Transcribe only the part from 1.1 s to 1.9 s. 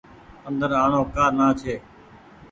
ڪآ نآ ڇي۔